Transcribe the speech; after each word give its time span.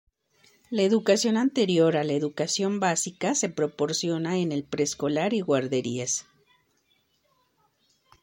La 0.71 0.81
educación 0.81 1.37
anterior 1.37 1.95
a 1.95 2.03
la 2.03 2.13
educación 2.13 2.79
básica 2.79 3.35
se 3.35 3.49
proporciona 3.49 4.39
en 4.39 4.51
el 4.51 4.63
preescolar 4.63 5.31
y 5.35 5.41
guarderías. 5.41 6.25